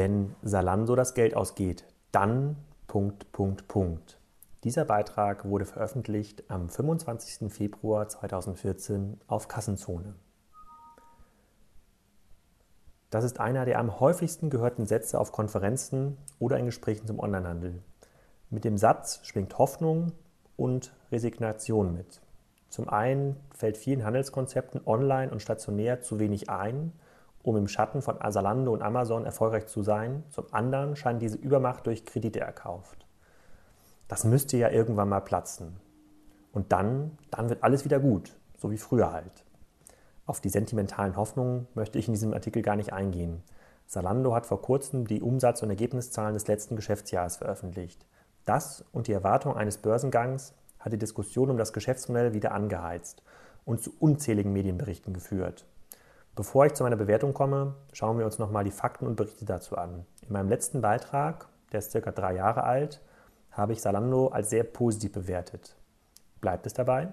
Wenn 0.00 0.36
Salando 0.42 0.94
das 0.94 1.14
Geld 1.14 1.34
ausgeht, 1.34 1.84
dann 2.12 2.54
Punkt, 2.86 3.32
Punkt, 3.32 3.66
Punkt. 3.66 4.20
Dieser 4.62 4.84
Beitrag 4.84 5.44
wurde 5.44 5.64
veröffentlicht 5.64 6.48
am 6.48 6.68
25. 6.68 7.52
Februar 7.52 8.06
2014 8.06 9.20
auf 9.26 9.48
Kassenzone. 9.48 10.14
Das 13.10 13.24
ist 13.24 13.40
einer 13.40 13.64
der 13.64 13.80
am 13.80 13.98
häufigsten 13.98 14.50
gehörten 14.50 14.86
Sätze 14.86 15.18
auf 15.18 15.32
Konferenzen 15.32 16.16
oder 16.38 16.58
in 16.58 16.66
Gesprächen 16.66 17.08
zum 17.08 17.18
Onlinehandel. 17.18 17.82
Mit 18.50 18.62
dem 18.62 18.78
Satz 18.78 19.18
schwingt 19.24 19.58
Hoffnung 19.58 20.12
und 20.56 20.94
Resignation 21.10 21.92
mit. 21.92 22.20
Zum 22.68 22.88
einen 22.88 23.34
fällt 23.52 23.76
vielen 23.76 24.04
Handelskonzepten 24.04 24.80
online 24.86 25.32
und 25.32 25.42
stationär 25.42 26.02
zu 26.02 26.20
wenig 26.20 26.50
ein, 26.50 26.92
um 27.48 27.56
im 27.56 27.66
Schatten 27.66 28.02
von 28.02 28.20
Asalando 28.20 28.74
und 28.74 28.82
Amazon 28.82 29.24
erfolgreich 29.24 29.66
zu 29.66 29.82
sein. 29.82 30.22
Zum 30.28 30.44
anderen 30.52 30.96
scheint 30.96 31.22
diese 31.22 31.38
Übermacht 31.38 31.86
durch 31.86 32.04
Kredite 32.04 32.40
erkauft. 32.40 33.06
Das 34.06 34.24
müsste 34.24 34.58
ja 34.58 34.68
irgendwann 34.68 35.08
mal 35.08 35.20
platzen. 35.20 35.80
Und 36.52 36.72
dann, 36.72 37.16
dann 37.30 37.48
wird 37.48 37.64
alles 37.64 37.86
wieder 37.86 38.00
gut, 38.00 38.36
so 38.58 38.70
wie 38.70 38.76
früher 38.76 39.12
halt. 39.12 39.46
Auf 40.26 40.42
die 40.42 40.50
sentimentalen 40.50 41.16
Hoffnungen 41.16 41.68
möchte 41.74 41.98
ich 41.98 42.06
in 42.06 42.12
diesem 42.12 42.34
Artikel 42.34 42.60
gar 42.60 42.76
nicht 42.76 42.92
eingehen. 42.92 43.42
Salando 43.86 44.34
hat 44.34 44.44
vor 44.44 44.60
kurzem 44.60 45.06
die 45.06 45.22
Umsatz- 45.22 45.62
und 45.62 45.70
Ergebniszahlen 45.70 46.34
des 46.34 46.46
letzten 46.48 46.76
Geschäftsjahres 46.76 47.38
veröffentlicht. 47.38 48.04
Das 48.44 48.84
und 48.92 49.06
die 49.06 49.12
Erwartung 49.12 49.56
eines 49.56 49.78
Börsengangs 49.78 50.52
hat 50.80 50.92
die 50.92 50.98
Diskussion 50.98 51.48
um 51.48 51.56
das 51.56 51.72
Geschäftsmodell 51.72 52.34
wieder 52.34 52.52
angeheizt 52.52 53.22
und 53.64 53.82
zu 53.82 53.90
unzähligen 54.00 54.52
Medienberichten 54.52 55.14
geführt. 55.14 55.64
Bevor 56.38 56.66
ich 56.66 56.74
zu 56.74 56.84
meiner 56.84 56.94
Bewertung 56.94 57.34
komme, 57.34 57.74
schauen 57.92 58.16
wir 58.16 58.24
uns 58.24 58.38
nochmal 58.38 58.62
die 58.62 58.70
Fakten 58.70 59.08
und 59.08 59.16
Berichte 59.16 59.44
dazu 59.44 59.76
an. 59.76 60.06
In 60.22 60.32
meinem 60.32 60.48
letzten 60.48 60.80
Beitrag, 60.80 61.48
der 61.72 61.80
ist 61.80 61.90
circa 61.90 62.12
drei 62.12 62.36
Jahre 62.36 62.62
alt, 62.62 63.02
habe 63.50 63.72
ich 63.72 63.82
Salando 63.82 64.28
als 64.28 64.50
sehr 64.50 64.62
positiv 64.62 65.14
bewertet. 65.14 65.74
Bleibt 66.40 66.64
es 66.64 66.74
dabei? 66.74 67.08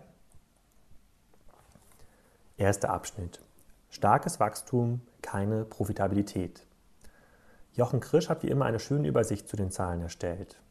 Erster 2.58 2.92
Abschnitt. 2.92 3.42
Starkes 3.90 4.40
Wachstum, 4.40 5.02
keine 5.24 5.66
Profitabilität. 5.66 6.68
Jochen 7.74 8.02
Krisch 8.02 8.30
hat 8.30 8.44
wie 8.44 8.50
immer 8.50 8.66
eine 8.66 8.80
schöne 8.80 9.08
Übersicht 9.08 9.50
zu 9.50 9.56
den 9.56 9.72
Zahlen 9.72 10.04
erstellt. 10.04 10.62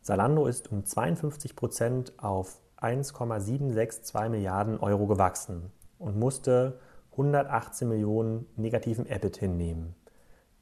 Salando 0.00 0.46
ist 0.46 0.72
um 0.72 0.84
52 0.84 1.54
Prozent 1.54 2.14
auf 2.18 2.58
1,762 2.78 4.28
Milliarden 4.28 4.80
Euro 4.80 5.06
gewachsen 5.06 5.70
und 6.00 6.18
musste 6.18 6.80
118 7.12 7.88
Millionen 7.88 8.46
negativen 8.56 9.06
EBIT 9.06 9.36
hinnehmen. 9.38 9.94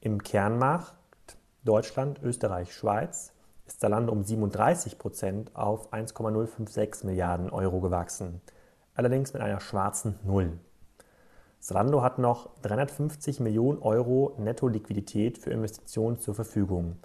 Im 0.01 0.23
Kernmarkt 0.23 0.95
Deutschland, 1.65 2.21
Österreich, 2.23 2.75
Schweiz 2.75 3.33
ist 3.67 3.81
Salando 3.81 4.13
um 4.13 4.23
37 4.23 4.99
Prozent 4.99 5.55
auf 5.57 5.93
1,056 5.93 7.05
Milliarden 7.05 7.51
Euro 7.51 7.81
gewachsen 7.81 8.41
allerdings 9.01 9.33
mit 9.33 9.43
einer 9.43 9.61
schwarzen 9.61 10.19
Null. 10.25 10.59
Zalando 11.59 12.03
hat 12.03 12.19
noch 12.19 12.51
350 12.63 13.41
Millionen 13.41 13.79
Euro 13.81 14.35
Netto-Liquidität 14.39 15.39
für 15.39 15.51
Investitionen 15.51 16.19
zur 16.19 16.35
Verfügung, 16.35 16.97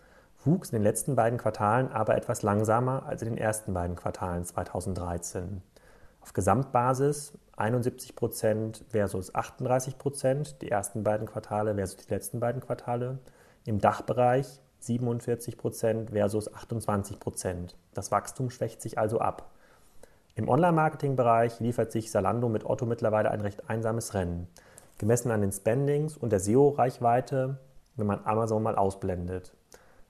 wuchs 0.44 0.70
in 0.70 0.76
den 0.76 0.84
letzten 0.84 1.16
beiden 1.16 1.40
Quartalen 1.40 1.90
aber 1.90 2.16
etwas 2.16 2.42
langsamer 2.42 3.06
als 3.06 3.22
in 3.22 3.30
den 3.30 3.38
ersten 3.38 3.74
beiden 3.74 3.96
Quartalen 3.96 4.44
2013. 4.44 5.62
Auf 6.26 6.34
Gesamtbasis 6.34 7.38
71% 7.56 8.82
versus 8.90 9.36
38% 9.36 10.58
die 10.58 10.72
ersten 10.72 11.04
beiden 11.04 11.28
Quartale 11.28 11.76
versus 11.76 11.98
die 11.98 12.12
letzten 12.12 12.40
beiden 12.40 12.62
Quartale. 12.62 13.20
Im 13.64 13.80
Dachbereich 13.80 14.60
47% 14.82 16.10
versus 16.10 16.52
28% 16.52 17.76
Das 17.94 18.12
Wachstum 18.12 18.50
schwächt 18.50 18.82
sich 18.82 18.98
also 18.98 19.20
ab. 19.20 19.52
Im 20.34 20.50
Online-Marketing-Bereich 20.50 21.60
liefert 21.60 21.92
sich 21.92 22.10
Salando 22.10 22.50
mit 22.50 22.66
Otto 22.66 22.88
mittlerweile 22.88 23.30
ein 23.30 23.42
recht 23.42 23.70
einsames 23.70 24.16
Rennen, 24.16 24.48
gemessen 24.98 25.30
an 25.30 25.42
den 25.42 25.52
Spendings 25.52 26.18
und 26.18 26.32
der 26.32 26.40
SEO-Reichweite, 26.40 27.60
wenn 27.98 28.08
man 28.08 28.26
Amazon 28.26 28.64
mal 28.64 28.76
ausblendet. 28.76 29.54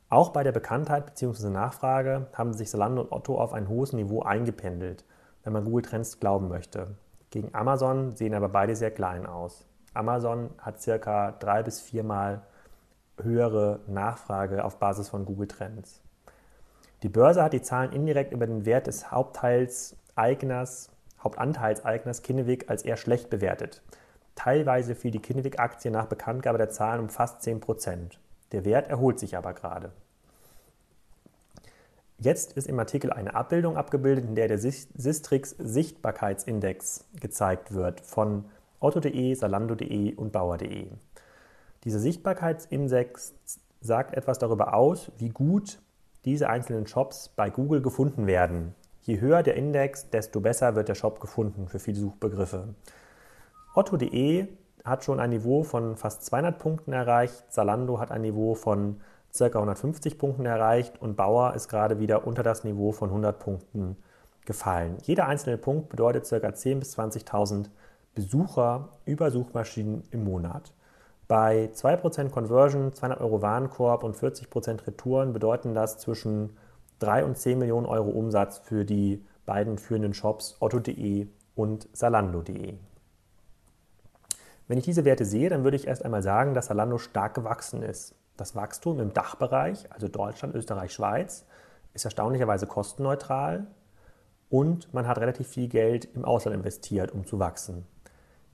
Auch 0.08 0.30
bei 0.30 0.44
der 0.44 0.54
Bekanntheit 0.54 1.08
bzw. 1.08 1.50
Nachfrage 1.50 2.28
haben 2.32 2.54
sich 2.54 2.70
Salando 2.70 3.02
und 3.02 3.12
Otto 3.12 3.38
auf 3.38 3.52
ein 3.52 3.68
hohes 3.68 3.92
Niveau 3.92 4.22
eingependelt, 4.22 5.04
wenn 5.46 5.54
man 5.54 5.64
Google 5.64 5.84
Trends 5.84 6.20
glauben 6.20 6.50
möchte. 6.50 6.88
Gegen 7.30 7.56
Amazon 7.56 8.14
sehen 8.16 8.34
aber 8.34 8.50
beide 8.50 8.76
sehr 8.76 8.92
klein 8.92 9.26
aus. 9.26 9.66
Amazon 9.94 10.50
hat 10.58 10.82
circa 10.82 11.32
drei 11.32 11.64
bis 11.64 11.80
viermal 11.80 12.42
höhere 13.22 13.80
Nachfrage 13.88 14.66
auf 14.66 14.78
Basis 14.78 15.08
von 15.08 15.26
Google 15.26 15.48
Trends. 15.48 16.02
Die 17.04 17.10
Börse 17.10 17.44
hat 17.44 17.54
die 17.54 17.62
Zahlen 17.62 17.94
indirekt 17.94 18.34
über 18.34 18.48
den 18.48 18.66
Wert 18.66 18.88
des 18.88 19.12
Hauptteils 19.12 19.96
Eigners, 20.16 20.90
Hauptanteilseigners 21.24 22.24
Kinnevik 22.24 22.70
als 22.70 22.84
eher 22.84 22.98
schlecht 22.98 23.30
bewertet. 23.30 23.82
Teilweise 24.36 24.96
fiel 24.96 25.12
die 25.12 25.22
Kinnevik-Aktie 25.22 25.92
nach 25.92 26.08
Bekanntgabe 26.08 26.58
der 26.58 26.70
Zahlen 26.70 27.02
um 27.02 27.10
fast 27.10 27.42
10% 27.42 28.18
Der 28.52 28.66
Wert 28.66 28.90
erholt 28.90 29.20
sich 29.20 29.38
aber 29.38 29.54
gerade. 29.54 29.92
Jetzt 32.18 32.54
ist 32.54 32.68
im 32.68 32.80
Artikel 32.80 33.12
eine 33.12 33.36
Abbildung 33.36 33.76
abgebildet, 33.76 34.26
in 34.26 34.36
der 34.36 34.48
der 34.48 34.58
Sistrix 34.58 35.56
Sichtbarkeitsindex 35.58 37.06
gezeigt 37.20 37.74
wird 37.74 38.00
von 38.02 38.46
otto.de, 38.80 39.34
salando.de 39.34 40.16
und 40.16 40.32
bauer.de. 40.32 40.88
Dieser 41.84 42.00
Sichtbarkeitsindex 42.00 43.34
sagt 43.82 44.16
etwas 44.16 44.40
darüber 44.40 44.74
aus, 44.74 45.12
wie 45.18 45.30
gut 45.30 45.80
diese 46.24 46.50
einzelnen 46.50 46.88
Shops 46.88 47.30
bei 47.30 47.50
Google 47.50 47.82
gefunden 47.82 48.28
werden. 48.28 48.74
Je 49.02 49.20
höher 49.20 49.44
der 49.44 49.56
Index, 49.56 50.10
desto 50.10 50.40
besser 50.40 50.76
wird 50.76 50.88
der 50.88 50.96
Shop 50.96 51.20
gefunden 51.20 51.68
für 51.68 51.80
viele 51.80 52.00
Suchbegriffe. 52.00 52.74
Otto.de 53.76 54.48
hat 54.84 55.04
schon 55.04 55.20
ein 55.20 55.32
Niveau 55.32 55.64
von 55.64 55.98
fast 55.98 56.26
200 56.26 56.58
Punkten 56.58 56.94
erreicht, 56.94 57.44
Zalando 57.50 58.00
hat 58.00 58.12
ein 58.12 58.22
Niveau 58.22 58.56
von 58.56 59.02
ca. 59.38 59.46
150 59.46 60.18
Punkten 60.18 60.46
erreicht 60.46 61.02
und 61.02 61.16
Bauer 61.16 61.54
ist 61.54 61.68
gerade 61.68 62.00
wieder 62.00 62.26
unter 62.26 62.44
das 62.44 62.64
Niveau 62.64 62.92
von 62.92 63.10
100 63.10 63.40
Punkten 63.40 63.98
gefallen. 64.46 64.98
Jeder 65.04 65.28
einzelne 65.28 65.58
Punkt 65.58 65.90
bedeutet 65.90 66.28
ca. 66.30 66.36
10.000 66.36 66.80
bis 66.80 66.98
20.000 66.98 67.66
Besucher 68.14 68.90
über 69.06 69.32
Suchmaschinen 69.32 70.04
im 70.12 70.24
Monat. 70.24 70.74
Bei 71.28 71.70
2% 71.74 72.30
Conversion, 72.30 72.94
200 72.94 73.20
Euro 73.20 73.42
Warenkorb 73.42 74.04
und 74.04 74.16
40% 74.16 74.88
Retouren 74.88 75.34
bedeuten 75.34 75.74
das 75.74 75.98
zwischen 75.98 76.56
3 77.00 77.26
und 77.26 77.38
10 77.38 77.60
Millionen 77.60 77.88
Euro 77.88 78.10
Umsatz 78.12 78.60
für 78.60 78.86
die 78.86 79.26
beiden 79.46 79.78
führenden 79.78 80.14
Shops 80.14 80.56
otto.de 80.60 81.28
und 81.56 81.90
salando.de. 81.94 82.76
Wenn 84.68 84.78
ich 84.78 84.86
diese 84.86 85.06
Werte 85.06 85.26
sehe, 85.26 85.50
dann 85.50 85.64
würde 85.64 85.78
ich 85.78 85.88
erst 85.88 86.06
einmal 86.06 86.24
sagen, 86.24 86.54
dass 86.54 86.68
Salando 86.68 86.98
stark 86.98 87.34
gewachsen 87.34 87.84
ist. 87.84 88.16
Das 88.38 88.56
Wachstum 88.56 89.00
im 89.00 89.14
Dachbereich, 89.14 89.92
also 89.92 90.08
Deutschland, 90.08 90.56
Österreich, 90.56 90.94
Schweiz, 90.94 91.46
ist 91.94 92.06
erstaunlicherweise 92.06 92.68
kostenneutral 92.68 93.68
und 94.50 94.94
man 94.94 95.08
hat 95.08 95.18
relativ 95.18 95.48
viel 95.48 95.68
Geld 95.68 96.06
im 96.14 96.26
Ausland 96.26 96.58
investiert, 96.58 97.12
um 97.12 97.26
zu 97.26 97.40
wachsen. 97.40 97.86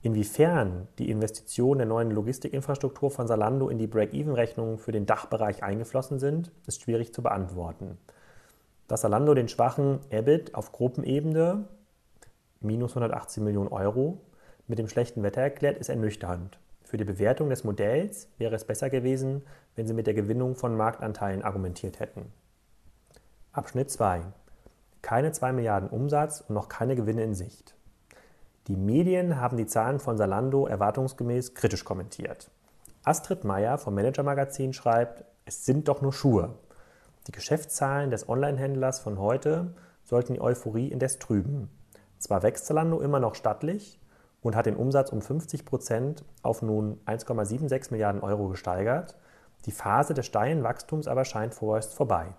Inwiefern 0.02 0.88
die 0.98 1.10
Investitionen 1.10 1.78
der 1.78 1.86
neuen 1.86 2.10
Logistikinfrastruktur 2.10 3.10
von 3.10 3.26
Salando 3.26 3.68
in 3.68 3.78
die 3.78 3.86
Break-Even-Rechnungen 3.86 4.78
für 4.78 4.92
den 4.92 5.06
Dachbereich 5.06 5.62
eingeflossen 5.62 6.18
sind, 6.18 6.50
ist 6.66 6.82
schwierig 6.82 7.14
zu 7.14 7.22
beantworten 7.22 7.98
dass 8.92 9.00
Zalando 9.00 9.32
den 9.32 9.48
schwachen 9.48 10.00
EBIT 10.10 10.54
auf 10.54 10.70
Gruppenebene 10.70 11.64
minus 12.60 12.90
118 12.90 13.42
Millionen 13.42 13.68
Euro 13.68 14.20
mit 14.68 14.78
dem 14.78 14.86
schlechten 14.86 15.22
Wetter 15.22 15.40
erklärt, 15.40 15.78
ist 15.78 15.88
ernüchternd. 15.88 16.58
Für 16.92 16.98
die 16.98 17.04
Bewertung 17.04 17.48
des 17.48 17.64
Modells 17.64 18.28
wäre 18.36 18.54
es 18.54 18.66
besser 18.66 18.90
gewesen, 18.90 19.46
wenn 19.76 19.86
sie 19.86 19.94
mit 19.94 20.06
der 20.06 20.12
Gewinnung 20.12 20.54
von 20.54 20.76
Marktanteilen 20.76 21.40
argumentiert 21.40 22.00
hätten. 22.00 22.30
Abschnitt 23.50 23.90
2. 23.90 24.20
Keine 25.00 25.32
2 25.32 25.54
Milliarden 25.54 25.88
Umsatz 25.88 26.44
und 26.46 26.54
noch 26.54 26.68
keine 26.68 26.94
Gewinne 26.94 27.24
in 27.24 27.34
Sicht. 27.34 27.74
Die 28.66 28.76
Medien 28.76 29.40
haben 29.40 29.56
die 29.56 29.64
Zahlen 29.64 30.00
von 30.00 30.18
Salando 30.18 30.66
erwartungsgemäß 30.66 31.54
kritisch 31.54 31.86
kommentiert. 31.86 32.50
Astrid 33.04 33.44
Meyer 33.44 33.78
vom 33.78 33.94
Manager 33.94 34.22
Magazin 34.22 34.74
schreibt, 34.74 35.24
es 35.46 35.64
sind 35.64 35.88
doch 35.88 36.02
nur 36.02 36.12
Schuhe. 36.12 36.56
Die 37.26 37.32
Geschäftszahlen 37.32 38.10
des 38.10 38.28
Onlinehändlers 38.28 39.00
von 39.00 39.18
heute 39.18 39.72
sollten 40.04 40.34
die 40.34 40.42
Euphorie 40.42 40.88
indes 40.88 41.18
trüben. 41.18 41.70
Zwar 42.18 42.42
wächst 42.42 42.66
Zalando 42.66 43.00
immer 43.00 43.18
noch 43.18 43.34
stattlich 43.34 43.98
und 44.42 44.56
hat 44.56 44.66
den 44.66 44.76
Umsatz 44.76 45.10
um 45.10 45.22
50 45.22 45.64
Prozent 45.64 46.24
auf 46.42 46.62
nun 46.62 47.00
1,76 47.06 47.90
Milliarden 47.92 48.22
Euro 48.22 48.48
gesteigert, 48.48 49.16
die 49.64 49.72
Phase 49.72 50.12
des 50.12 50.26
steilen 50.26 50.64
Wachstums 50.64 51.06
aber 51.06 51.24
scheint 51.24 51.54
vorerst 51.54 51.94
vorbei. 51.94 52.34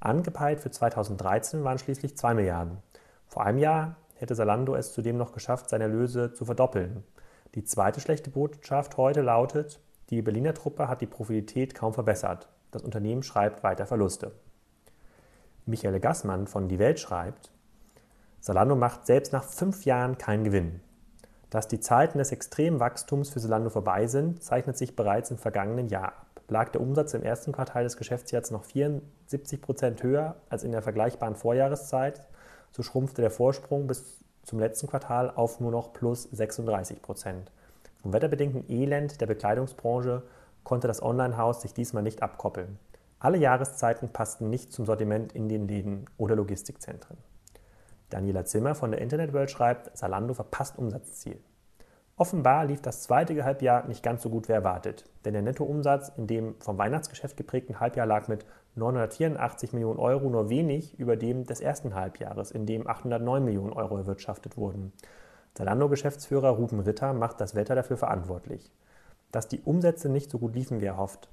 Angepeilt 0.00 0.60
für 0.60 0.70
2013 0.70 1.64
waren 1.64 1.78
schließlich 1.78 2.16
2 2.16 2.34
Milliarden. 2.34 2.78
Vor 3.26 3.44
einem 3.44 3.58
Jahr 3.58 3.96
hätte 4.14 4.34
Zalando 4.34 4.74
es 4.74 4.92
zudem 4.92 5.16
noch 5.16 5.32
geschafft, 5.32 5.70
seine 5.70 5.84
Erlöse 5.84 6.32
zu 6.32 6.44
verdoppeln. 6.44 7.04
Die 7.54 7.64
zweite 7.64 8.00
schlechte 8.00 8.30
Botschaft 8.30 8.96
heute 8.96 9.22
lautet, 9.22 9.80
Die 10.10 10.22
Berliner 10.22 10.54
Truppe 10.54 10.88
hat 10.88 11.00
die 11.00 11.06
Profitabilität 11.06 11.74
kaum 11.74 11.94
verbessert. 11.94 12.48
Das 12.70 12.82
Unternehmen 12.82 13.22
schreibt 13.22 13.62
weiter 13.62 13.86
Verluste. 13.86 14.32
Michael 15.64 15.98
Gassmann 15.98 16.46
von 16.46 16.68
Die 16.68 16.78
Welt 16.78 17.00
schreibt, 17.00 17.50
Salando 18.40 18.76
macht 18.76 19.06
selbst 19.06 19.32
nach 19.32 19.42
fünf 19.42 19.84
Jahren 19.84 20.18
keinen 20.18 20.44
Gewinn. 20.44 20.80
Dass 21.56 21.68
die 21.68 21.80
Zeiten 21.80 22.18
des 22.18 22.32
extremen 22.32 22.80
Wachstums 22.80 23.30
für 23.30 23.40
Salando 23.40 23.70
vorbei 23.70 24.06
sind, 24.08 24.44
zeichnet 24.44 24.76
sich 24.76 24.94
bereits 24.94 25.30
im 25.30 25.38
vergangenen 25.38 25.88
Jahr 25.88 26.08
ab. 26.08 26.26
Lag 26.48 26.68
der 26.68 26.82
Umsatz 26.82 27.14
im 27.14 27.22
ersten 27.22 27.52
Quartal 27.52 27.84
des 27.84 27.96
Geschäftsjahres 27.96 28.50
noch 28.50 28.66
74 28.66 29.62
Prozent 29.62 30.02
höher 30.02 30.36
als 30.50 30.64
in 30.64 30.72
der 30.72 30.82
vergleichbaren 30.82 31.34
Vorjahreszeit, 31.34 32.20
so 32.72 32.82
schrumpfte 32.82 33.22
der 33.22 33.30
Vorsprung 33.30 33.86
bis 33.86 34.18
zum 34.42 34.58
letzten 34.58 34.86
Quartal 34.86 35.30
auf 35.34 35.58
nur 35.58 35.70
noch 35.70 35.94
plus 35.94 36.24
36 36.24 37.00
Prozent. 37.00 37.50
Vom 38.02 38.12
wetterbedingten 38.12 38.70
Elend 38.70 39.22
der 39.22 39.26
Bekleidungsbranche 39.26 40.24
konnte 40.62 40.88
das 40.88 41.02
Onlinehaus 41.02 41.62
sich 41.62 41.72
diesmal 41.72 42.02
nicht 42.02 42.22
abkoppeln. 42.22 42.78
Alle 43.18 43.38
Jahreszeiten 43.38 44.10
passten 44.10 44.50
nicht 44.50 44.74
zum 44.74 44.84
Sortiment 44.84 45.32
in 45.32 45.48
den 45.48 45.66
Läden 45.68 46.04
oder 46.18 46.36
Logistikzentren. 46.36 47.16
Daniela 48.10 48.44
Zimmer 48.44 48.74
von 48.74 48.90
der 48.90 49.00
Internetworld 49.00 49.50
schreibt, 49.50 49.96
Salando 49.96 50.34
verpasst 50.34 50.78
Umsatzziel. 50.78 51.38
Offenbar 52.18 52.64
lief 52.64 52.80
das 52.80 53.02
zweite 53.02 53.44
Halbjahr 53.44 53.86
nicht 53.88 54.02
ganz 54.02 54.22
so 54.22 54.30
gut 54.30 54.48
wie 54.48 54.52
erwartet, 54.52 55.04
denn 55.24 55.34
der 55.34 55.42
Nettoumsatz 55.42 56.12
in 56.16 56.26
dem 56.26 56.54
vom 56.60 56.78
Weihnachtsgeschäft 56.78 57.36
geprägten 57.36 57.78
Halbjahr 57.78 58.06
lag 58.06 58.28
mit 58.28 58.46
984 58.76 59.74
Millionen 59.74 59.98
Euro 59.98 60.30
nur 60.30 60.48
wenig 60.48 60.98
über 60.98 61.16
dem 61.16 61.44
des 61.44 61.60
ersten 61.60 61.94
Halbjahres, 61.94 62.50
in 62.50 62.64
dem 62.64 62.86
809 62.86 63.44
Millionen 63.44 63.72
Euro 63.72 63.98
erwirtschaftet 63.98 64.56
wurden. 64.56 64.92
Zalando-Geschäftsführer 65.54 66.50
Ruben 66.50 66.80
Ritter 66.80 67.12
macht 67.12 67.40
das 67.40 67.54
Wetter 67.54 67.74
dafür 67.74 67.96
verantwortlich. 67.96 68.72
Dass 69.30 69.48
die 69.48 69.60
Umsätze 69.60 70.08
nicht 70.08 70.30
so 70.30 70.38
gut 70.38 70.54
liefen 70.54 70.80
wie 70.80 70.86
erhofft, 70.86 71.28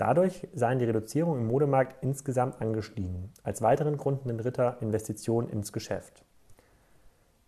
Dadurch 0.00 0.48
seien 0.54 0.78
die 0.78 0.86
Reduzierungen 0.86 1.42
im 1.42 1.48
Modemarkt 1.48 2.02
insgesamt 2.02 2.62
angestiegen. 2.62 3.34
Als 3.42 3.60
weiteren 3.60 3.98
Grund 3.98 4.24
nennt 4.24 4.42
Ritter 4.42 4.78
Investitionen 4.80 5.50
ins 5.50 5.74
Geschäft. 5.74 6.24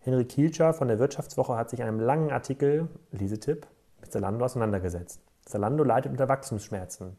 Henry 0.01 0.27
Kielcher 0.27 0.75
von 0.75 0.89
der 0.89 0.99
Wirtschaftswoche 0.99 1.57
hat 1.57 1.71
sich 1.71 1.81
in 1.81 1.87
einem 1.87 1.99
langen 1.99 2.31
Artikel, 2.31 2.89
Lesetipp, 3.11 3.67
mit 4.03 4.13
Zalando 4.13 4.45
auseinandergesetzt. 4.45 5.23
Zalando 5.47 5.83
leidet 5.83 6.13
unter 6.13 6.29
Wachstumsschmerzen. 6.29 7.17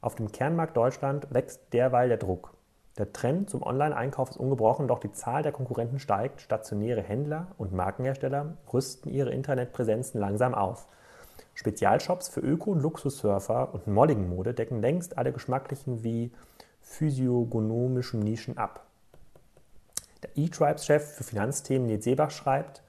Auf 0.00 0.14
dem 0.14 0.32
Kernmarkt 0.32 0.78
Deutschland 0.78 1.26
wächst 1.28 1.60
derweil 1.74 2.08
der 2.08 2.16
Druck. 2.16 2.54
Der 2.96 3.12
Trend 3.12 3.50
zum 3.50 3.62
Online-Einkauf 3.62 4.30
ist 4.30 4.38
ungebrochen, 4.38 4.88
doch 4.88 5.00
die 5.00 5.12
Zahl 5.12 5.42
der 5.42 5.52
Konkurrenten 5.52 5.98
steigt. 5.98 6.40
Stationäre 6.40 7.02
Händler 7.02 7.48
und 7.58 7.74
Markenhersteller 7.74 8.56
rüsten 8.72 9.10
ihre 9.10 9.30
Internetpräsenzen 9.30 10.18
langsam 10.18 10.54
auf. 10.54 10.88
Spezialshops 11.60 12.28
für 12.28 12.40
Öko- 12.40 12.70
und 12.70 12.80
Luxussurfer 12.80 13.74
und 13.74 13.86
Modding-Mode 13.86 14.54
decken 14.54 14.80
längst 14.80 15.18
alle 15.18 15.30
geschmacklichen 15.30 16.02
wie 16.02 16.32
physiognomischen 16.80 18.20
Nischen 18.20 18.56
ab. 18.56 18.86
Der 20.22 20.30
E-Tribes-Chef 20.36 21.16
für 21.16 21.22
Finanzthemen 21.22 21.86
Nils 21.86 22.04
Seebach 22.04 22.30
schreibt, 22.30 22.82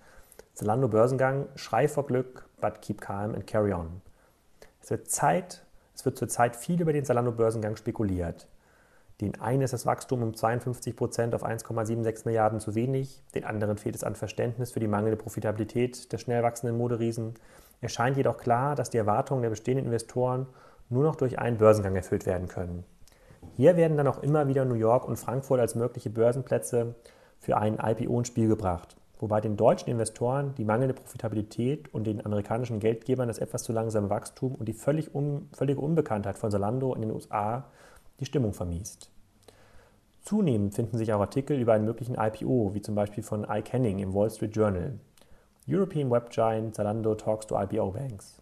Zalando 0.54 0.88
Börsengang, 0.88 1.48
Schrei 1.56 1.90
vor 1.90 2.06
Glück, 2.06 2.48
but 2.62 2.82
keep 2.82 3.02
calm 3.02 3.36
and 3.36 3.46
carry 3.46 3.74
on. 3.74 4.02
Es 4.82 4.90
wird 4.90 5.12
Zeit, 5.12 5.66
es 5.94 6.06
wird 6.06 6.18
zurzeit 6.18 6.56
viel 6.56 6.80
über 6.80 6.94
den 6.94 7.04
Zalando 7.04 7.34
Börsengang 7.34 7.76
spekuliert. 7.76 8.48
Den 9.20 9.42
einen 9.42 9.64
ist 9.64 9.74
das 9.74 9.86
Wachstum 9.86 10.24
um 10.24 10.34
52 10.34 10.96
Prozent 10.96 11.36
auf 11.36 11.44
1,76 11.44 12.22
Milliarden 12.24 12.62
zu 12.62 12.74
wenig, 12.74 13.22
den 13.36 13.44
anderen 13.44 13.76
fehlt 13.76 13.96
es 13.96 14.06
an 14.06 14.16
Verständnis 14.16 14.72
für 14.72 14.80
die 14.80 14.88
mangelnde 14.88 15.18
Profitabilität 15.18 16.10
der 16.14 16.20
schnell 16.20 16.42
wachsenden 16.42 16.78
Moderiesen. 16.78 17.34
Es 17.82 17.94
scheint 17.94 18.16
jedoch 18.16 18.38
klar, 18.38 18.76
dass 18.76 18.92
die 18.92 18.98
Erwartungen 18.98 19.42
der 19.42 19.50
bestehenden 19.50 19.88
Investoren 19.88 20.46
nur 20.90 21.04
noch 21.04 21.16
durch 21.16 21.40
einen 21.40 21.58
Börsengang 21.58 21.96
erfüllt 21.96 22.28
werden 22.28 22.48
können. 22.48 22.84
Hier 23.54 23.76
werden 23.76 23.98
dann 23.98 24.08
auch 24.08 24.22
immer 24.22 24.48
wieder 24.48 24.66
New 24.66 24.76
York 24.76 25.08
und 25.08 25.18
Frankfurt 25.18 25.60
als 25.60 25.74
mögliche 25.74 26.12
Börsenplätze 26.12 26.96
für 27.40 27.58
einen 27.58 27.80
IPO 27.80 28.20
ins 28.20 28.28
Spiel 28.28 28.48
gebracht, 28.48 28.96
wobei 29.20 29.42
den 29.42 29.58
deutschen 29.58 29.90
Investoren 29.90 30.54
die 30.56 30.64
mangelnde 30.64 30.94
Profitabilität 30.94 31.92
und 31.92 32.06
den 32.06 32.24
amerikanischen 32.24 32.80
Geldgebern 32.80 33.28
das 33.28 33.40
etwas 33.40 33.64
zu 33.64 33.74
langsame 33.74 34.12
Wachstum 34.12 34.54
und 34.54 34.68
die 34.68 34.74
völlig 34.74 35.16
un, 35.16 35.50
völlige 35.54 35.82
Unbekanntheit 35.82 36.38
von 36.38 36.52
Zalando 36.52 36.94
in 36.94 37.02
den 37.02 37.12
USA 37.12 37.66
die 38.20 38.26
Stimmung 38.26 38.54
vermiest. 38.54 39.10
Zunehmend 40.22 40.76
finden 40.76 41.00
sich 41.00 41.12
auch 41.14 41.20
Artikel 41.20 41.60
über 41.60 41.74
einen 41.74 41.86
möglichen 41.86 42.14
IPO, 42.14 42.76
wie 42.76 42.82
zum 42.84 42.94
Beispiel 42.94 43.24
von 43.24 43.48
Ike 43.50 43.72
Henning 43.72 43.98
im 43.98 44.14
Wall 44.14 44.30
Street 44.30 44.56
Journal, 44.56 45.00
European 45.72 46.10
web 46.10 46.30
giant 46.30 46.76
Zalando 46.76 47.18
talks 47.18 47.46
to 47.46 47.54
IPO 47.54 47.94
banks. 47.94 48.42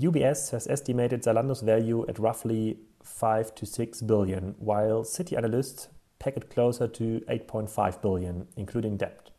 UBS 0.00 0.50
has 0.52 0.66
estimated 0.66 1.22
Zalando's 1.22 1.60
value 1.60 2.06
at 2.08 2.18
roughly 2.18 2.78
5 3.02 3.54
to 3.54 3.66
6 3.66 4.00
billion, 4.00 4.54
while 4.58 5.02
Citi 5.02 5.36
analysts 5.36 5.88
peg 6.18 6.38
it 6.38 6.48
closer 6.48 6.88
to 6.88 7.20
8.5 7.28 8.00
billion, 8.00 8.46
including 8.56 8.96
debt. 8.96 9.30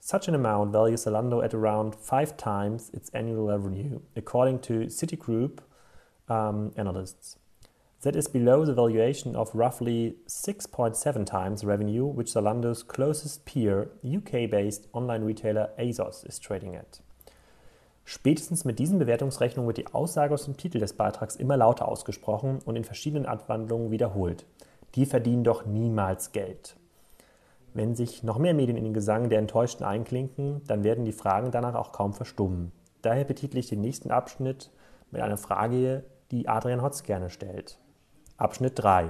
Such 0.00 0.28
an 0.28 0.34
amount 0.34 0.72
values 0.72 1.06
Zalando 1.06 1.42
at 1.42 1.54
around 1.54 1.94
five 1.94 2.36
times 2.36 2.90
its 2.92 3.08
annual 3.14 3.48
revenue, 3.48 4.00
according 4.14 4.58
to 4.68 4.86
Citigroup 4.86 5.60
um, 6.28 6.72
analysts. 6.76 7.38
That 8.02 8.14
is 8.14 8.28
below 8.28 8.64
the 8.64 8.74
valuation 8.74 9.34
of 9.34 9.52
roughly 9.56 10.14
6.7 10.28 11.26
times 11.26 11.64
revenue, 11.64 12.06
which 12.06 12.32
Zalando's 12.32 12.86
closest 12.86 13.44
peer, 13.44 13.90
UK-based 14.04 14.86
online 14.92 15.24
retailer 15.24 15.70
ASOS, 15.76 16.22
is 16.22 16.38
trading 16.38 16.76
at. 16.76 17.00
Spätestens 18.04 18.64
mit 18.64 18.78
diesen 18.78 19.00
Bewertungsrechnungen 19.00 19.66
wird 19.66 19.78
die 19.78 19.92
Aussage 19.92 20.32
aus 20.32 20.44
dem 20.44 20.56
Titel 20.56 20.78
des 20.78 20.92
Beitrags 20.92 21.34
immer 21.34 21.56
lauter 21.56 21.88
ausgesprochen 21.88 22.60
und 22.64 22.76
in 22.76 22.84
verschiedenen 22.84 23.26
Abwandlungen 23.26 23.90
wiederholt. 23.90 24.46
Die 24.94 25.04
verdienen 25.04 25.42
doch 25.42 25.66
niemals 25.66 26.30
Geld. 26.30 26.76
Wenn 27.74 27.96
sich 27.96 28.22
noch 28.22 28.38
mehr 28.38 28.54
Medien 28.54 28.76
in 28.76 28.84
den 28.84 28.94
Gesang 28.94 29.28
der 29.28 29.40
Enttäuschten 29.40 29.84
einklinken, 29.84 30.62
dann 30.68 30.84
werden 30.84 31.04
die 31.04 31.10
Fragen 31.10 31.50
danach 31.50 31.74
auch 31.74 31.90
kaum 31.90 32.14
verstummen. 32.14 32.70
Daher 33.02 33.24
betitle 33.24 33.58
ich 33.58 33.68
den 33.68 33.80
nächsten 33.80 34.12
Abschnitt 34.12 34.70
mit 35.10 35.20
einer 35.20 35.36
Frage, 35.36 36.04
die 36.30 36.46
Adrian 36.46 36.80
Hotz 36.80 37.02
gerne 37.02 37.28
stellt. 37.28 37.80
Abschnitt 38.38 38.74
3. 38.76 39.08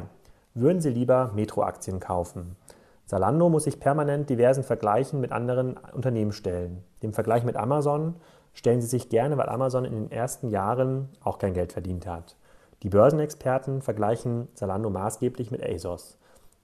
Würden 0.54 0.80
Sie 0.80 0.88
lieber 0.88 1.32
Metro-Aktien 1.34 2.00
kaufen? 2.00 2.56
Zalando 3.04 3.50
muss 3.50 3.64
sich 3.64 3.78
permanent 3.78 4.30
diversen 4.30 4.64
Vergleichen 4.64 5.20
mit 5.20 5.32
anderen 5.32 5.76
Unternehmen 5.92 6.32
stellen. 6.32 6.82
Dem 7.02 7.12
Vergleich 7.12 7.44
mit 7.44 7.54
Amazon 7.54 8.14
stellen 8.54 8.80
Sie 8.80 8.86
sich 8.86 9.10
gerne, 9.10 9.37
weil 9.37 9.50
Amazon 9.50 9.85
in 9.85 9.92
den 9.92 10.11
ersten 10.11 10.49
Jahren 10.49 11.11
auch 11.23 11.37
kein 11.37 11.52
Geld 11.52 11.75
verdient 11.75 12.06
hat. 12.06 12.37
Die 12.82 12.88
Börsenexperten 12.88 13.82
vergleichen 13.82 14.49
Zalando 14.54 14.88
maßgeblich 14.88 15.50
mit 15.50 15.62
ASOS, 15.62 16.16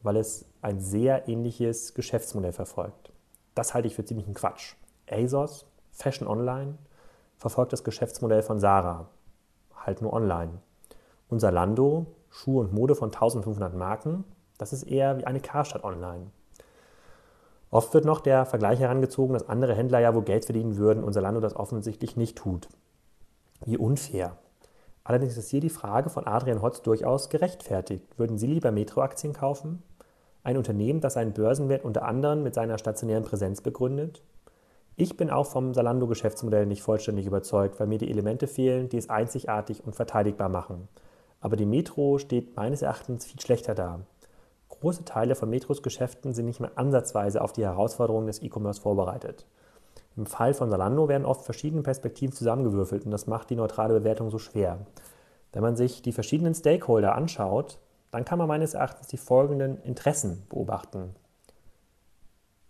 weil 0.03 0.17
es 0.17 0.47
ein 0.63 0.81
sehr 0.81 1.29
ähnliches 1.29 1.93
Geschäftsmodell 1.93 2.53
verfolgt. 2.53 3.13
Das 3.55 3.75
halte 3.75 3.89
ich 3.89 3.95
für 3.95 4.07
ziemlichen 4.07 4.33
Quatsch. 4.33 4.75
ASOS, 5.11 5.67
Fashion 5.93 6.27
Online, 6.27 6.79
verfolgt 7.37 7.75
das 7.75 7.85
Geschäftsmodell 7.85 8.41
von 8.41 8.59
Sarah, 8.59 9.11
halt 9.85 10.01
nur 10.01 10.15
online. 10.15 10.53
Und 11.29 11.41
Zalando 11.41 12.07
Schuhe 12.35 12.63
und 12.63 12.73
Mode 12.73 12.97
von 12.97 13.13
1500 13.13 13.75
Marken. 13.75 14.25
Das 14.59 14.73
ist 14.73 14.83
eher 14.83 15.17
wie 15.19 15.25
eine 15.25 15.39
Karstadt 15.39 15.85
online. 15.85 16.33
Oft 17.71 17.95
wird 17.95 18.05
noch 18.05 18.21
der 18.21 18.45
Vergleich 18.45 18.81
herangezogen, 18.81 19.35
dass 19.35 19.49
andere 19.49 19.75
Händler 19.75 20.01
ja 20.01 20.15
wohl 20.15 20.25
Geld 20.25 20.45
verdienen 20.45 20.77
würden 20.77 21.05
und 21.05 21.13
Zalando 21.13 21.41
das 21.41 21.55
offensichtlich 21.55 22.17
nicht 22.17 22.37
tut. 22.37 22.69
Wie 23.65 23.79
unfair. 23.79 24.37
Allerdings 25.05 25.37
ist 25.37 25.49
hier 25.51 25.61
die 25.61 25.71
Frage 25.71 26.11
von 26.11 26.27
Adrian 26.27 26.61
Hotz 26.61 26.83
durchaus 26.83 27.31
gerechtfertigt. 27.31 28.19
Würden 28.19 28.37
Sie 28.37 28.49
lieber 28.49 28.73
Metro-Aktien 28.73 29.33
kaufen? 29.33 29.85
Ein 30.43 30.57
Unternehmen, 30.57 31.01
das 31.01 31.15
seinen 31.15 31.35
Börsenwert 31.35 31.85
unter 31.85 32.05
anderem 32.05 32.43
mit 32.43 32.55
seiner 32.55 32.79
stationären 32.79 33.25
Präsenz 33.25 33.61
begründet? 33.61 34.23
Ich 34.97 35.17
bin 35.17 35.31
auch 35.31 35.47
vom 35.47 35.73
Zalando-Geschäftsmodell 35.73 36.67
nicht 36.67 36.83
vollständig 36.83 37.27
überzeugt, 37.27 37.79
weil 37.79 37.87
mir 37.87 37.99
die 37.99 38.11
Elemente 38.11 38.49
fehlen, 38.49 38.89
die 38.89 38.99
es 38.99 39.09
einzigartig 39.09 39.85
und 39.85 39.95
verteidigbar 39.95 40.49
machen. 40.49 40.89
Aber 41.45 41.57
die 41.57 41.67
Metro 41.67 42.17
steht 42.17 42.57
meines 42.57 42.81
Erachtens 42.81 43.27
viel 43.27 43.39
schlechter 43.39 43.75
da. 43.75 44.01
Große 44.71 45.05
Teile 45.05 45.35
von 45.35 45.51
Metros 45.51 45.83
Geschäften 45.83 46.33
sind 46.33 46.47
nicht 46.47 46.59
mehr 46.59 46.71
ansatzweise 46.77 47.43
auf 47.43 47.53
die 47.53 47.65
Herausforderungen 47.65 48.27
des 48.27 48.41
E-Commerce 48.41 48.81
vorbereitet. 48.81 49.45
Im 50.17 50.25
Fall 50.25 50.55
von 50.55 50.71
Salando 50.71 51.07
werden 51.07 51.27
oft 51.27 51.45
verschiedene 51.45 51.83
Perspektiven 51.83 52.35
zusammengewürfelt 52.35 53.05
und 53.05 53.11
das 53.11 53.27
macht 53.27 53.51
die 53.51 53.57
neutrale 53.57 53.93
Bewertung 53.93 54.31
so 54.31 54.39
schwer. 54.39 54.87
Wenn 55.53 55.61
man 55.61 55.77
sich 55.77 56.01
die 56.01 56.13
verschiedenen 56.13 56.55
Stakeholder 56.55 57.15
anschaut, 57.15 57.79
dann 58.11 58.25
kann 58.25 58.39
man 58.39 58.49
meines 58.49 58.73
Erachtens 58.73 59.09
die 59.09 59.19
folgenden 59.19 59.83
Interessen 59.83 60.47
beobachten. 60.49 61.15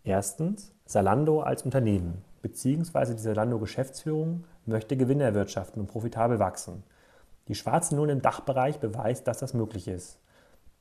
Erstens, 0.03 0.73
Salando 0.85 1.43
als 1.43 1.63
Unternehmen 1.63 2.25
bzw. 2.43 3.15
die 3.15 3.23
Salando 3.23 3.61
Geschäftsführung 3.61 4.43
möchte 4.67 4.97
Gewinne 4.97 5.23
erwirtschaften 5.23 5.81
und 5.81 5.87
profitabel 5.87 6.41
wachsen. 6.41 6.83
Die 7.49 7.55
schwarze 7.55 7.95
Null 7.95 8.11
im 8.11 8.23
Dachbereich 8.23 8.81
beweist, 8.81 9.27
dass 9.27 9.39
das 9.39 9.55
möglich 9.55 9.89
ist. 9.89 10.19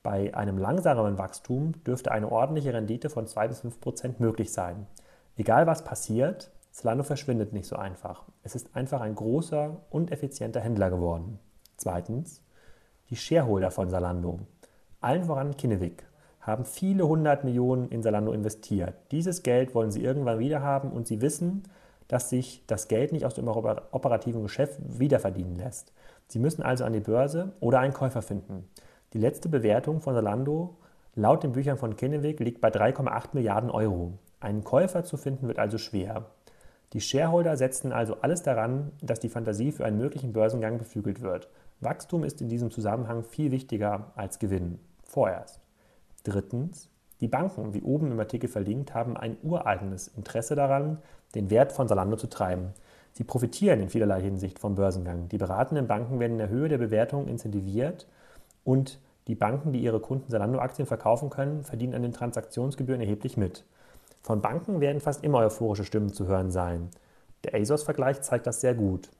Bei 0.02 0.34
einem 0.34 0.58
langsameren 0.58 1.18
Wachstum 1.18 1.72
dürfte 1.84 2.10
eine 2.12 2.30
ordentliche 2.30 2.72
Rendite 2.72 3.10
von 3.10 3.26
2 3.26 3.48
bis 3.48 3.60
5 3.60 3.80
Prozent 3.80 4.20
möglich 4.20 4.52
sein. 4.52 4.86
Egal 5.36 5.66
was 5.66 5.84
passiert, 5.84 6.50
Zalando 6.70 7.04
verschwindet 7.04 7.52
nicht 7.52 7.66
so 7.66 7.76
einfach. 7.76 8.24
Es 8.42 8.54
ist 8.54 8.74
einfach 8.74 9.00
ein 9.00 9.14
großer 9.14 9.76
und 9.90 10.10
effizienter 10.10 10.60
Händler 10.60 10.90
geworden. 10.90 11.38
Zweitens, 11.76 12.42
die 13.10 13.16
Shareholder 13.16 13.70
von 13.70 13.90
Zalando, 13.90 14.40
allen 15.00 15.24
voran 15.24 15.56
Kinnevik, 15.56 16.04
haben 16.40 16.64
viele 16.64 17.06
hundert 17.06 17.44
Millionen 17.44 17.88
in 17.88 18.02
Zalando 18.02 18.32
investiert. 18.32 18.94
Dieses 19.10 19.42
Geld 19.42 19.74
wollen 19.74 19.90
sie 19.90 20.02
irgendwann 20.02 20.38
wieder 20.38 20.62
haben 20.62 20.92
und 20.92 21.06
sie 21.06 21.20
wissen, 21.20 21.62
dass 22.08 22.28
sich 22.28 22.64
das 22.66 22.88
Geld 22.88 23.12
nicht 23.12 23.24
aus 23.24 23.34
dem 23.34 23.48
operativen 23.48 24.42
Geschäft 24.42 24.78
wiederverdienen 24.86 25.56
lässt. 25.56 25.92
Sie 26.28 26.38
müssen 26.38 26.62
also 26.62 26.84
an 26.84 26.92
die 26.92 27.00
Börse 27.00 27.52
oder 27.60 27.80
einen 27.80 27.92
Käufer 27.92 28.22
finden. 28.22 28.68
Die 29.12 29.18
letzte 29.18 29.48
Bewertung 29.48 30.00
von 30.00 30.14
Zalando 30.14 30.76
laut 31.14 31.42
den 31.42 31.52
Büchern 31.52 31.78
von 31.78 31.96
Kinnevik 31.96 32.40
liegt 32.40 32.60
bei 32.60 32.68
3,8 32.68 33.28
Milliarden 33.32 33.70
Euro. 33.70 34.18
Einen 34.40 34.64
Käufer 34.64 35.04
zu 35.04 35.16
finden 35.16 35.46
wird 35.48 35.58
also 35.58 35.78
schwer. 35.78 36.26
Die 36.92 37.00
Shareholder 37.00 37.56
setzen 37.56 37.92
also 37.92 38.20
alles 38.20 38.42
daran, 38.42 38.92
dass 39.02 39.20
die 39.20 39.28
Fantasie 39.28 39.72
für 39.72 39.84
einen 39.84 39.98
möglichen 39.98 40.32
Börsengang 40.32 40.78
beflügelt 40.78 41.22
wird. 41.22 41.48
Wachstum 41.80 42.24
ist 42.24 42.40
in 42.40 42.48
diesem 42.48 42.70
Zusammenhang 42.70 43.24
viel 43.24 43.50
wichtiger 43.50 44.12
als 44.14 44.38
Gewinn. 44.38 44.78
Vorerst. 45.04 45.60
Drittens, 46.22 46.90
die 47.20 47.28
Banken, 47.28 47.74
wie 47.74 47.82
oben 47.82 48.10
im 48.12 48.20
Artikel 48.20 48.48
verlinkt, 48.48 48.94
haben 48.94 49.16
ein 49.16 49.36
ureigenes 49.42 50.08
Interesse 50.08 50.54
daran, 50.54 50.98
den 51.34 51.50
Wert 51.50 51.72
von 51.72 51.88
Salando 51.88 52.16
zu 52.16 52.28
treiben. 52.28 52.74
Sie 53.14 53.22
profitieren 53.22 53.80
in 53.80 53.88
vielerlei 53.88 54.20
Hinsicht 54.20 54.58
vom 54.58 54.74
Börsengang. 54.74 55.28
Die 55.28 55.38
beratenden 55.38 55.86
Banken 55.86 56.18
werden 56.18 56.32
in 56.32 56.38
der 56.38 56.48
Höhe 56.48 56.68
der 56.68 56.78
Bewertung 56.78 57.28
incentiviert 57.28 58.08
und 58.64 58.98
die 59.28 59.36
Banken, 59.36 59.72
die 59.72 59.78
ihre 59.78 60.00
Kunden 60.00 60.30
Salando-Aktien 60.30 60.86
verkaufen 60.86 61.30
können, 61.30 61.62
verdienen 61.62 61.94
an 61.94 62.02
den 62.02 62.12
Transaktionsgebühren 62.12 63.00
erheblich 63.00 63.36
mit. 63.36 63.64
Von 64.20 64.42
Banken 64.42 64.80
werden 64.80 65.00
fast 65.00 65.22
immer 65.22 65.38
euphorische 65.38 65.84
Stimmen 65.84 66.12
zu 66.12 66.26
hören 66.26 66.50
sein. 66.50 66.90
Der 67.44 67.54
ASOS-Vergleich 67.54 68.20
zeigt 68.22 68.48
das 68.48 68.60
sehr 68.60 68.74
gut. 68.74 69.10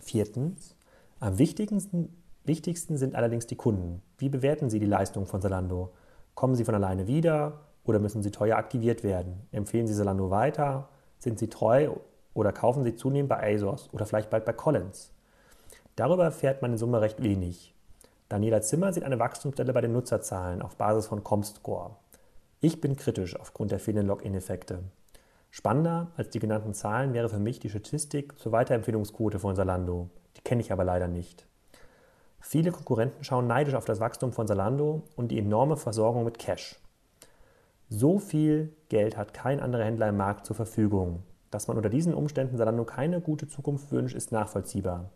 Viertens, 0.00 0.74
am 1.20 1.38
wichtigsten, 1.38 2.16
wichtigsten 2.44 2.96
sind 2.96 3.14
allerdings 3.14 3.46
die 3.46 3.56
Kunden. 3.56 4.00
Wie 4.16 4.30
bewerten 4.30 4.70
sie 4.70 4.80
die 4.80 4.86
Leistung 4.86 5.26
von 5.26 5.42
Salando? 5.42 5.92
Kommen 6.34 6.54
sie 6.54 6.64
von 6.64 6.74
alleine 6.74 7.06
wieder 7.06 7.60
oder 7.84 7.98
müssen 7.98 8.22
sie 8.22 8.30
teuer 8.30 8.56
aktiviert 8.56 9.04
werden? 9.04 9.46
Empfehlen 9.52 9.86
sie 9.86 9.94
Salando 9.94 10.30
weiter? 10.30 10.88
Sind 11.18 11.38
sie 11.38 11.48
treu 11.48 11.90
oder 12.34 12.52
kaufen 12.52 12.84
sie 12.84 12.94
zunehmend 12.94 13.28
bei 13.28 13.54
ASOS 13.54 13.88
oder 13.92 14.06
vielleicht 14.06 14.30
bald 14.30 14.44
bei 14.44 14.52
Collins? 14.52 15.12
Darüber 15.96 16.24
erfährt 16.24 16.62
man 16.62 16.72
in 16.72 16.78
Summe 16.78 17.00
recht 17.00 17.22
wenig. 17.22 17.74
Daniela 18.28 18.62
Zimmer 18.62 18.92
sieht 18.92 19.04
eine 19.04 19.18
Wachstumsstelle 19.18 19.72
bei 19.72 19.82
den 19.82 19.92
Nutzerzahlen 19.92 20.62
auf 20.62 20.76
Basis 20.76 21.06
von 21.06 21.22
Comscore. 21.22 21.96
Ich 22.60 22.80
bin 22.80 22.96
kritisch 22.96 23.38
aufgrund 23.38 23.72
der 23.72 23.78
fehlenden 23.78 24.06
Login-Effekte. 24.06 24.84
Spannender 25.50 26.12
als 26.16 26.30
die 26.30 26.38
genannten 26.38 26.72
Zahlen 26.72 27.12
wäre 27.12 27.28
für 27.28 27.38
mich 27.38 27.60
die 27.60 27.68
Statistik 27.68 28.38
zur 28.38 28.52
Weiterempfehlungsquote 28.52 29.38
von 29.38 29.54
Salando. 29.54 30.08
Die 30.38 30.40
kenne 30.40 30.62
ich 30.62 30.72
aber 30.72 30.84
leider 30.84 31.08
nicht. 31.08 31.46
Viele 32.40 32.72
Konkurrenten 32.72 33.22
schauen 33.22 33.46
neidisch 33.46 33.74
auf 33.74 33.84
das 33.84 34.00
Wachstum 34.00 34.32
von 34.32 34.46
Salando 34.46 35.02
und 35.14 35.28
die 35.28 35.38
enorme 35.38 35.76
Versorgung 35.76 36.24
mit 36.24 36.38
Cash. 36.38 36.80
So 37.90 38.18
viel 38.18 38.72
Geld 38.88 39.18
hat 39.18 39.34
kein 39.34 39.60
anderer 39.60 39.84
Händler 39.84 40.08
im 40.08 40.16
Markt 40.16 40.46
zur 40.46 40.56
Verfügung. 40.56 41.22
Dass 41.52 41.68
man 41.68 41.76
unter 41.76 41.90
diesen 41.90 42.14
Umständen 42.14 42.56
Salando 42.56 42.84
keine 42.84 43.20
gute 43.20 43.46
Zukunft 43.46 43.92
wünscht, 43.92 44.16
ist 44.16 44.32
nachvollziehbar. 44.32 45.10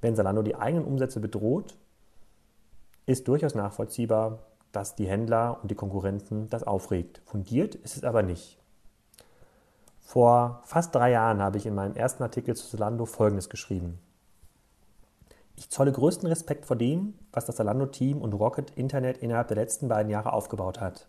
Wenn 0.00 0.16
Salando 0.16 0.42
die 0.42 0.56
eigenen 0.56 0.84
Umsätze 0.84 1.20
bedroht, 1.20 1.76
ist 3.06 3.28
durchaus 3.28 3.54
nachvollziehbar, 3.54 4.40
dass 4.72 4.96
die 4.96 5.06
Händler 5.06 5.58
und 5.62 5.70
die 5.70 5.76
Konkurrenten 5.76 6.50
das 6.50 6.64
aufregt. 6.64 7.22
Fundiert 7.24 7.76
ist 7.76 7.96
es 7.96 8.02
aber 8.02 8.24
nicht. 8.24 8.58
Vor 10.00 10.60
fast 10.64 10.92
drei 10.92 11.12
Jahren 11.12 11.40
habe 11.40 11.56
ich 11.56 11.66
in 11.66 11.76
meinem 11.76 11.94
ersten 11.94 12.24
Artikel 12.24 12.56
zu 12.56 12.66
Zalando 12.66 13.06
Folgendes 13.06 13.48
geschrieben. 13.48 14.00
Ich 15.54 15.70
zolle 15.70 15.92
größten 15.92 16.26
Respekt 16.26 16.66
vor 16.66 16.74
dem, 16.74 17.14
was 17.32 17.44
das 17.44 17.56
Zalando-Team 17.56 18.20
und 18.20 18.32
Rocket 18.32 18.72
Internet 18.72 19.18
innerhalb 19.18 19.46
der 19.46 19.58
letzten 19.58 19.86
beiden 19.86 20.10
Jahre 20.10 20.32
aufgebaut 20.32 20.80
hat. 20.80 21.06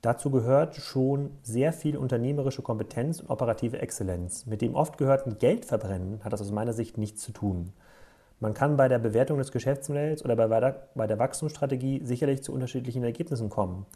Dazu 0.00 0.30
gehört 0.30 0.76
schon 0.76 1.30
sehr 1.42 1.72
viel 1.72 1.96
unternehmerische 1.96 2.62
Kompetenz 2.62 3.20
und 3.20 3.30
operative 3.30 3.80
Exzellenz. 3.80 4.46
Mit 4.46 4.62
dem 4.62 4.76
oft 4.76 4.96
gehörten 4.96 5.38
Geldverbrennen 5.38 6.22
hat 6.22 6.32
das 6.32 6.40
aus 6.40 6.52
meiner 6.52 6.72
Sicht 6.72 6.98
nichts 6.98 7.22
zu 7.22 7.32
tun. 7.32 7.72
Man 8.38 8.54
kann 8.54 8.76
bei 8.76 8.86
der 8.86 9.00
Bewertung 9.00 9.38
des 9.38 9.50
Geschäftsmodells 9.50 10.24
oder 10.24 10.36
bei 10.36 11.06
der, 11.06 11.18
Wachstumsstrategie 11.18 12.02
sicherlich 12.04 12.44
zu 12.44 12.52
unterschiedlichen 12.52 13.02
Ergebnissen 13.02 13.50
kommen. 13.50 13.86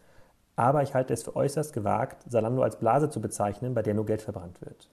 Aber 0.56 0.82
ich 0.82 0.94
halte 0.94 1.14
es 1.14 1.22
für 1.22 1.36
äußerst 1.36 1.72
gewagt, 1.72 2.24
Salando 2.28 2.62
als 2.62 2.76
Blase 2.76 3.08
zu 3.08 3.20
bezeichnen, 3.20 3.72
bei 3.72 3.82
der 3.82 3.94
nur 3.94 4.04
Geld 4.04 4.22
verbrannt 4.22 4.60
wird. 4.60 4.90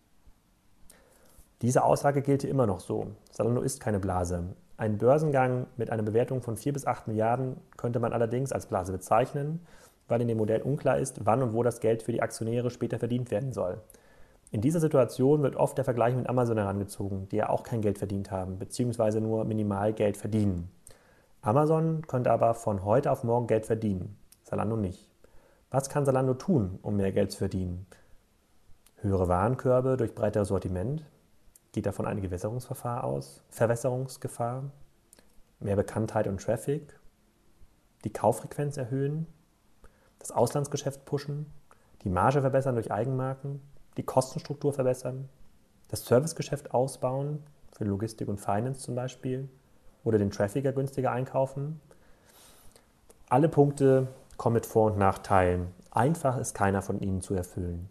Diese 1.63 1.83
Aussage 1.83 2.21
gilt 2.21 2.43
immer 2.43 2.67
noch 2.67 2.79
so. 2.79 3.07
Salando 3.31 3.61
ist 3.61 3.81
keine 3.81 3.99
Blase. 3.99 4.43
Ein 4.77 4.99
Börsengang 4.99 5.65
mit 5.75 5.89
einer 5.89 6.03
Bewertung 6.03 6.41
von 6.41 6.55
4 6.55 6.71
bis 6.71 6.85
8 6.85 7.07
Milliarden 7.07 7.57
könnte 7.75 7.99
man 7.99 8.13
allerdings 8.13 8.51
als 8.51 8.67
Blase 8.67 8.91
bezeichnen, 8.93 9.59
weil 10.09 10.21
in 10.21 10.27
dem 10.27 10.37
Modell 10.37 10.61
unklar 10.61 10.97
ist, 10.97 11.25
wann 11.25 11.41
und 11.41 11.53
wo 11.53 11.63
das 11.63 11.79
Geld 11.79 12.03
für 12.03 12.11
die 12.11 12.21
Aktionäre 12.21 12.69
später 12.69 12.99
verdient 12.99 13.31
werden 13.31 13.53
soll. 13.53 13.81
In 14.51 14.61
dieser 14.61 14.79
Situation 14.79 15.43
wird 15.43 15.55
oft 15.55 15.77
der 15.77 15.85
Vergleich 15.85 16.15
mit 16.15 16.27
Amazon 16.27 16.57
herangezogen, 16.57 17.29
die 17.29 17.37
ja 17.37 17.49
auch 17.49 17.63
kein 17.63 17.81
Geld 17.81 17.97
verdient 17.97 18.31
haben, 18.31 18.57
beziehungsweise 18.57 19.21
nur 19.21 19.45
minimal 19.45 19.93
Geld 19.93 20.17
verdienen. 20.17 20.69
Amazon 21.41 22.05
könnte 22.07 22.31
aber 22.31 22.53
von 22.55 22.83
heute 22.83 23.11
auf 23.11 23.23
morgen 23.23 23.47
Geld 23.47 23.65
verdienen, 23.65 24.17
Salando 24.43 24.75
nicht. 24.75 25.07
Was 25.71 25.89
kann 25.89 26.05
Salando 26.05 26.33
tun, 26.33 26.79
um 26.81 26.97
mehr 26.97 27.11
Geld 27.11 27.31
zu 27.31 27.37
verdienen? 27.37 27.85
Höhere 28.97 29.27
Warenkörbe 29.27 29.95
durch 29.95 30.15
breiteres 30.15 30.49
Sortiment, 30.49 31.05
Geht 31.71 31.85
davon 31.85 32.07
eine 32.07 32.21
Gewässerungsgefahr 32.21 33.03
aus? 33.03 33.43
Verwässerungsgefahr? 33.49 34.71
Mehr 35.59 35.75
Bekanntheit 35.75 36.27
und 36.27 36.41
Traffic? 36.41 36.99
Die 38.03 38.11
Kauffrequenz 38.11 38.77
erhöhen? 38.77 39.27
Das 40.19 40.31
Auslandsgeschäft 40.31 41.05
pushen? 41.05 41.47
Die 42.03 42.09
Marge 42.09 42.41
verbessern 42.41 42.75
durch 42.75 42.91
Eigenmarken? 42.91 43.61
Die 43.97 44.03
Kostenstruktur 44.03 44.73
verbessern? 44.73 45.27
Das 45.89 46.05
Servicegeschäft 46.05 46.73
ausbauen? 46.73 47.43
Für 47.71 47.85
Logistik 47.85 48.27
und 48.27 48.39
Finance 48.39 48.81
zum 48.81 48.95
Beispiel? 48.95 49.49
Oder 50.03 50.17
den 50.17 50.31
Trafficker 50.31 50.71
günstiger 50.71 51.11
einkaufen? 51.11 51.79
Alle 53.29 53.49
Punkte 53.49 54.07
kommen 54.37 54.55
mit 54.55 54.65
Vor- 54.65 54.91
und 54.91 54.97
Nachteilen. 54.97 55.67
Einfach 55.91 56.37
ist 56.37 56.53
keiner 56.53 56.81
von 56.81 56.99
ihnen 56.99 57.21
zu 57.21 57.33
erfüllen. 57.33 57.89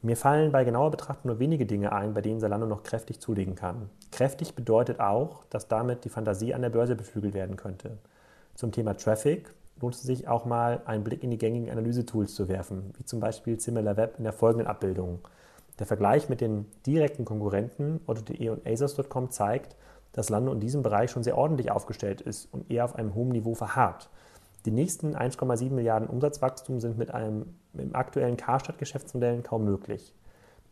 Mir 0.00 0.16
fallen 0.16 0.52
bei 0.52 0.62
genauer 0.62 0.92
Betrachtung 0.92 1.30
nur 1.30 1.40
wenige 1.40 1.66
Dinge 1.66 1.92
ein, 1.92 2.14
bei 2.14 2.20
denen 2.20 2.38
Salando 2.38 2.66
noch 2.66 2.84
kräftig 2.84 3.20
zulegen 3.20 3.56
kann. 3.56 3.90
Kräftig 4.12 4.54
bedeutet 4.54 5.00
auch, 5.00 5.44
dass 5.50 5.66
damit 5.66 6.04
die 6.04 6.08
Fantasie 6.08 6.54
an 6.54 6.62
der 6.62 6.70
Börse 6.70 6.94
beflügelt 6.94 7.34
werden 7.34 7.56
könnte. 7.56 7.98
Zum 8.54 8.70
Thema 8.70 8.96
Traffic 8.96 9.52
lohnt 9.80 9.94
es 9.94 10.02
sich 10.02 10.28
auch 10.28 10.44
mal 10.44 10.82
einen 10.84 11.04
Blick 11.04 11.22
in 11.22 11.30
die 11.30 11.38
gängigen 11.38 11.70
Analysetools 11.70 12.34
zu 12.34 12.48
werfen, 12.48 12.92
wie 12.96 13.04
zum 13.04 13.20
Beispiel 13.20 13.58
SimilarWeb 13.60 14.18
in 14.18 14.24
der 14.24 14.32
folgenden 14.32 14.66
Abbildung. 14.66 15.20
Der 15.78 15.86
Vergleich 15.86 16.28
mit 16.28 16.40
den 16.40 16.66
direkten 16.86 17.24
Konkurrenten 17.24 18.00
Otto.de 18.06 18.48
und 18.48 18.66
ASOS.com 18.66 19.30
zeigt, 19.30 19.76
dass 20.12 20.30
Lando 20.30 20.52
in 20.52 20.60
diesem 20.60 20.82
Bereich 20.82 21.10
schon 21.10 21.22
sehr 21.22 21.38
ordentlich 21.38 21.70
aufgestellt 21.70 22.20
ist 22.20 22.52
und 22.52 22.70
eher 22.70 22.84
auf 22.84 22.96
einem 22.96 23.14
hohen 23.14 23.28
Niveau 23.28 23.54
verharrt. 23.54 24.08
Die 24.64 24.72
nächsten 24.72 25.14
1,7 25.14 25.70
Milliarden 25.70 26.08
Umsatzwachstum 26.08 26.80
sind 26.80 26.98
mit 26.98 27.14
einem 27.14 27.54
im 27.74 27.94
aktuellen 27.94 28.36
Karstadt-Geschäftsmodellen 28.36 29.44
kaum 29.44 29.64
möglich. 29.64 30.12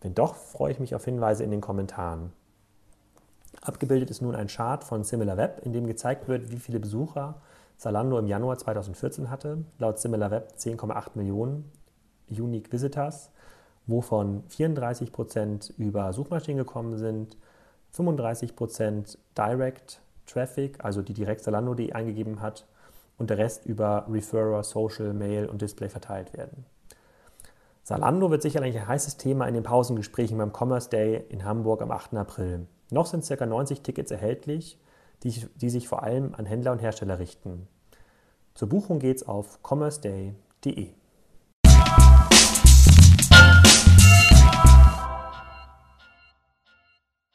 Wenn 0.01 0.15
doch, 0.15 0.35
freue 0.35 0.73
ich 0.73 0.81
mich 0.81 0.95
auf 0.95 1.05
Hinweise 1.05 1.45
in 1.45 1.51
den 1.51 1.61
Kommentaren. 1.61 2.33
Abgebildet 3.63 4.11
ist 4.11 4.23
nun 4.23 4.35
ein 4.35 4.49
Chart 4.49 4.83
von 4.83 5.05
SimilarWeb, 5.05 5.65
in 5.65 5.73
dem 5.73 5.87
gezeigt 5.87 6.29
wird, 6.29 6.51
wie 6.51 6.59
viele 6.59 6.81
Besucher 6.81 7.41
Zalando 7.77 8.19
im 8.19 8.27
Januar 8.27 8.59
2014 8.59 9.31
hatte. 9.31 9.65
Laut 9.79 9.99
SimilarWeb 9.99 10.53
10,8 10.57 11.11
Millionen 11.15 11.71
Unique 12.29 12.73
Visitors, 12.73 13.31
wovon 13.87 14.45
34 14.49 15.13
Prozent 15.13 15.73
über 15.77 16.13
Suchmaschinen 16.13 16.59
gekommen 16.59 16.97
sind, 16.97 17.37
35 17.93 18.57
Prozent 18.57 19.19
Direct 19.37 20.01
Traffic, 20.27 20.85
also 20.85 21.03
die 21.03 21.15
direkt 21.15 21.43
Zalando.de 21.43 21.93
eingegeben 21.93 22.41
hat, 22.41 22.67
und 23.19 23.31
der 23.31 23.39
Rest 23.39 23.65
über 23.65 24.07
Referrer, 24.11 24.63
Social, 24.63 25.15
Mail 25.15 25.47
und 25.47 25.63
Display 25.63 25.89
verteilt 25.89 26.37
werden. 26.37 26.67
Salando 27.83 28.31
wird 28.31 28.43
sicherlich 28.43 28.77
ein 28.77 28.89
heißes 28.89 29.17
Thema 29.17 29.47
in 29.47 29.55
den 29.55 29.63
Pausengesprächen 29.63 30.37
beim 30.39 30.53
Commerce 30.53 30.91
Day 30.91 31.25
in 31.29 31.45
Hamburg 31.45 31.83
am 31.83 31.93
8. 31.93 32.15
April. 32.15 32.67
Noch 32.91 33.07
sind 33.07 33.27
ca. 33.27 33.47
90 33.47 33.83
Tickets 33.83 34.11
erhältlich, 34.11 34.79
die, 35.23 35.47
die 35.57 35.71
sich 35.71 35.89
vor 35.89 36.03
allem 36.03 36.35
an 36.35 36.47
Händler 36.47 36.73
und 36.73 36.81
Hersteller 36.81 37.19
richten. 37.19 37.69
Zur 38.55 38.69
Buchung 38.69 38.99
geht's 38.99 39.23
auf 39.23 39.63
commerceday.de. 39.63 40.95